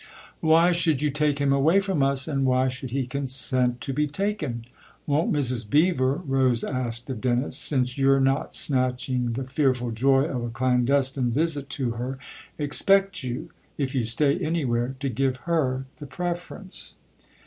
[0.39, 4.07] "Why should you take him away from us and why should he consent to be
[4.07, 4.65] taken?
[5.05, 5.69] Won't Mrs.
[5.69, 11.29] Beever," Rose asked of Dennis" since you're not snatching the fearful joy of a clandestine
[11.29, 12.17] visit to her
[12.57, 16.95] expect you, if you stay anywhere, to give her the preference